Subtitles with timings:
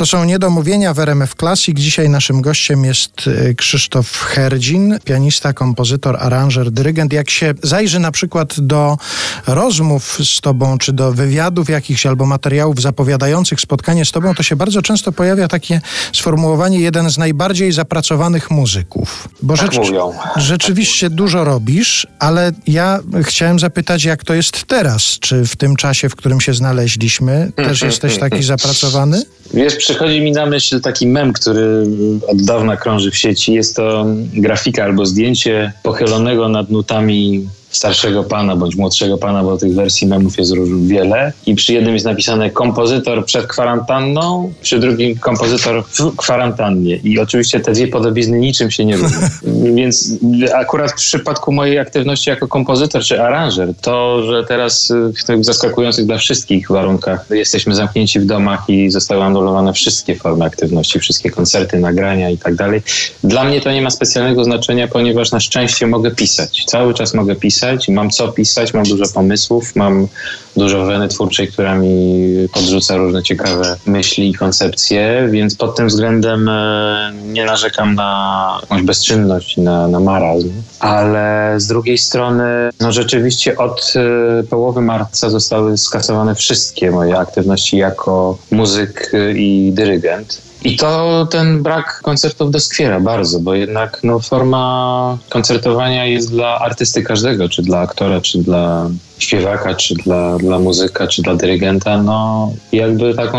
[0.00, 1.78] To są niedomówienia w RMF Classic.
[1.78, 7.12] Dzisiaj naszym gościem jest y, Krzysztof Herdzin, pianista, kompozytor, aranżer, dyrygent.
[7.12, 8.98] Jak się zajrzy na przykład do
[9.46, 14.56] rozmów z tobą, czy do wywiadów jakichś albo materiałów zapowiadających spotkanie z tobą, to się
[14.56, 15.80] bardzo często pojawia takie
[16.12, 19.28] sformułowanie jeden z najbardziej zapracowanych muzyków.
[19.42, 19.92] Bo tak rzecz,
[20.36, 25.02] rzeczywiście dużo robisz, ale ja chciałem zapytać, jak to jest teraz?
[25.02, 29.22] Czy w tym czasie, w którym się znaleźliśmy, też jesteś taki zapracowany?
[29.54, 31.86] Wiesz, przychodzi mi na myśl taki mem, który
[32.28, 33.52] od dawna krąży w sieci.
[33.52, 39.74] Jest to grafika albo zdjęcie pochylonego nad nutami starszego pana bądź młodszego pana, bo tych
[39.74, 40.52] wersji memów jest
[40.86, 41.32] wiele.
[41.46, 46.96] I przy jednym jest napisane kompozytor przed kwarantanną, przy drugim kompozytor w kwarantannie.
[46.96, 49.18] I oczywiście te dwie podobizny niczym się nie różnią.
[49.76, 50.10] Więc
[50.54, 54.92] akurat w przypadku mojej aktywności jako kompozytor czy aranżer, to, że teraz
[55.22, 60.44] w tych zaskakujących dla wszystkich warunkach jesteśmy zamknięci w domach i zostały anulowane wszystkie formy
[60.44, 62.82] aktywności, wszystkie koncerty, nagrania i tak dalej.
[63.24, 66.64] Dla mnie to nie ma specjalnego znaczenia, ponieważ na szczęście mogę pisać.
[66.66, 70.08] Cały czas mogę pisać pisać, mam co pisać, mam dużo pomysłów, mam
[70.56, 76.48] dużo weny twórczej, która mi podrzuca różne ciekawe myśli i koncepcje, więc pod tym względem
[76.48, 83.56] e, nie narzekam na jakąś bezczynność, na, na marazm, ale z drugiej strony no rzeczywiście
[83.56, 90.49] od e, połowy marca zostały skasowane wszystkie moje aktywności jako muzyk i dyrygent.
[90.64, 97.02] I to ten brak koncertów doskwiera bardzo, bo jednak no, forma koncertowania jest dla artysty
[97.02, 98.90] każdego, czy dla aktora, czy dla
[99.20, 103.38] śpiewaka, czy dla, dla muzyka, czy dla dyrygenta, no jakby taką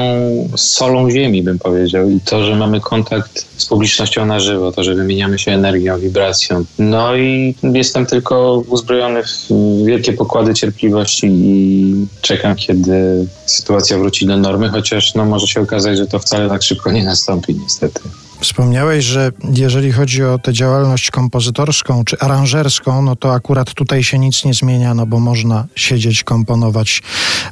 [0.56, 2.10] solą ziemi, bym powiedział.
[2.10, 6.66] I to, że mamy kontakt z publicznością na żywo, to, że wymieniamy się energią, wibracją.
[6.80, 9.50] No i jestem tylko uzbrojony w
[9.86, 15.98] wielkie pokłady cierpliwości i czekam, kiedy sytuacja wróci do normy, chociaż no może się okazać,
[15.98, 18.00] że to wcale tak szybko nie nastąpi niestety.
[18.42, 24.20] Wspomniałeś, że jeżeli chodzi o tę działalność kompozytorską czy aranżerską, no to akurat tutaj się
[24.20, 27.02] nic nie zmienia, no bo można siedzieć, komponować,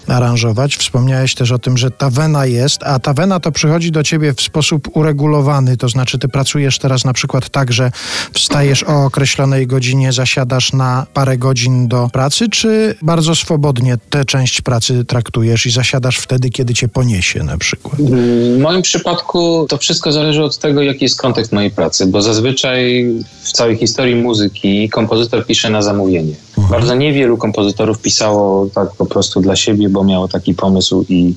[0.07, 0.77] aranżować.
[0.77, 4.33] Wspomniałeś też o tym, że ta wena jest, a ta wena to przychodzi do ciebie
[4.33, 7.91] w sposób uregulowany, to znaczy ty pracujesz teraz na przykład tak, że
[8.33, 14.61] wstajesz o określonej godzinie, zasiadasz na parę godzin do pracy, czy bardzo swobodnie tę część
[14.61, 17.95] pracy traktujesz i zasiadasz wtedy, kiedy cię poniesie na przykład?
[18.01, 22.21] W moim przypadku to wszystko zależy od tego, tego, jaki jest kontekst mojej pracy, bo
[22.21, 23.05] zazwyczaj
[23.41, 26.33] w całej historii muzyki kompozytor pisze na zamówienie.
[26.57, 26.67] Mhm.
[26.69, 31.33] Bardzo niewielu kompozytorów pisało tak po prostu dla siebie, bo miało taki pomysł i,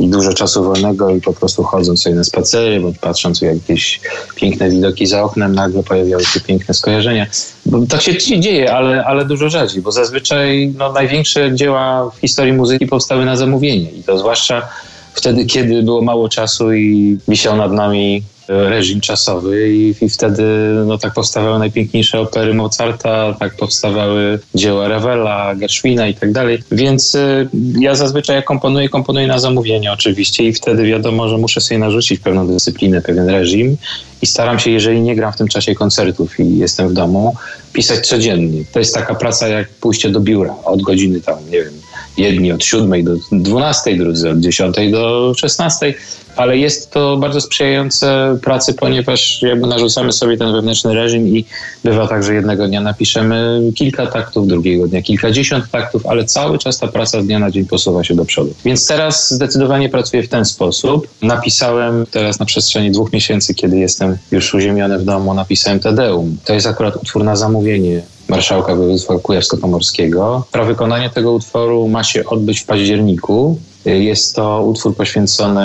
[0.00, 4.00] i dużo czasu wolnego i po prostu chodząc sobie na spacery, bądź patrząc jakieś
[4.34, 7.26] piękne widoki za oknem, nagle pojawiały się piękne skojarzenia.
[7.66, 12.52] Bo tak się dzieje, ale, ale dużo rzadziej, bo zazwyczaj no, największe dzieła w historii
[12.52, 14.68] muzyki powstały na zamówienie i to zwłaszcza
[15.14, 20.42] wtedy, kiedy było mało czasu i wisiał nad nami reżim czasowy i, i, wtedy
[20.86, 26.58] no, tak powstawały najpiękniejsze opery Mozarta, tak powstawały dzieła Ravella, Gershwina i tak dalej.
[26.72, 31.60] Więc y, ja zazwyczaj jak komponuję, komponuję na zamówienie oczywiście i wtedy wiadomo, że muszę
[31.60, 33.76] sobie narzucić pewną dyscyplinę, pewien reżim
[34.22, 37.34] i staram się, jeżeli nie gram w tym czasie koncertów i jestem w domu,
[37.72, 38.64] pisać codziennie.
[38.72, 41.74] To jest taka praca jak pójście do biura od godziny tam, nie wiem,
[42.16, 45.94] jedni od 7 do 12, drudzy od 10 do 16
[46.36, 51.44] ale jest to bardzo sprzyjające pracy, ponieważ jakby narzucamy sobie ten wewnętrzny reżim i
[51.84, 56.78] bywa tak, że jednego dnia napiszemy kilka taktów, drugiego dnia kilkadziesiąt taktów, ale cały czas
[56.78, 58.54] ta praca z dnia na dzień posuwa się do przodu.
[58.64, 61.08] Więc teraz zdecydowanie pracuję w ten sposób.
[61.22, 66.36] Napisałem teraz na przestrzeni dwóch miesięcy, kiedy jestem już uziemiony w domu, napisałem Tedeum.
[66.44, 70.42] To jest akurat utwór na zamówienie marszałka województwa kujawsko-pomorskiego.
[70.52, 73.58] Prawykonanie tego utworu ma się odbyć w październiku.
[73.84, 75.60] Jest to utwór poświęcony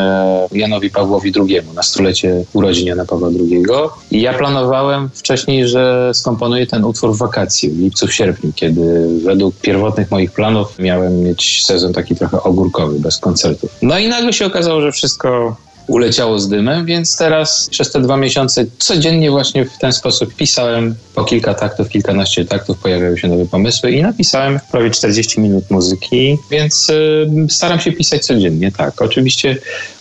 [0.52, 3.64] Janowi Pawłowi II na stulecie urodzin Jana Pawła II.
[4.12, 9.08] I ja planowałem wcześniej, że skomponuję ten utwór w wakacje, w lipcu, w sierpniu, kiedy
[9.24, 13.70] według pierwotnych moich planów miałem mieć sezon taki trochę ogórkowy, bez koncertów.
[13.82, 15.56] No i nagle się okazało, że wszystko
[15.88, 20.96] uleciało z dymem, więc teraz przez te dwa miesiące codziennie właśnie w ten sposób pisałem
[21.16, 26.37] po kilka taktów, kilkanaście taktów, pojawiały się nowe pomysły i napisałem prawie 40 minut muzyki,
[26.52, 29.02] więc y, staram się pisać codziennie, tak.
[29.02, 29.58] Oczywiście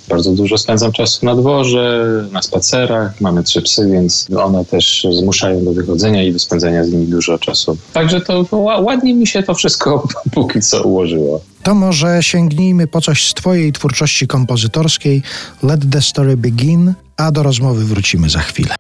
[0.09, 3.21] bardzo dużo spędzam czasu na dworze, na spacerach.
[3.21, 7.39] Mamy trzy psy, więc one też zmuszają do wychodzenia i do spędzania z nimi dużo
[7.39, 7.77] czasu.
[7.93, 11.41] Także to, to ładnie mi się to wszystko póki co ułożyło.
[11.63, 15.23] To może sięgnijmy po coś z Twojej twórczości kompozytorskiej.
[15.63, 18.75] Let the story begin, a do rozmowy wrócimy za chwilę.